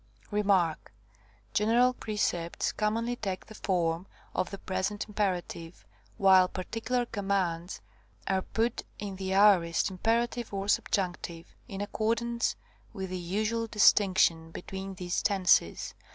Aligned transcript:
(1 0.31 0.41
Tim. 0.41 0.47
vi. 0.47 0.49
2.) 0.49 0.63
Rem. 0.63 0.75
General 1.53 1.93
precepts 1.93 2.71
commonly 2.71 3.15
take 3.17 3.45
the 3.45 3.53
form 3.53 4.07
of 4.33 4.49
the 4.49 4.57
present 4.57 5.07
impera 5.07 5.43
tive, 5.43 5.85
while 6.17 6.47
particular 6.47 7.05
commands 7.05 7.81
are 8.25 8.41
put 8.41 8.81
in 8.97 9.17
the 9.17 9.31
aorist 9.31 9.91
(imperative 9.91 10.51
or 10.55 10.67
subjunctive), 10.67 11.45
in 11.67 11.81
accordance 11.81 12.55
with 12.93 13.11
the 13.11 13.15
usual 13.19 13.67
distinction 13.67 14.49
between 14.49 14.95
these 14.95 15.21
tenses. 15.21 15.93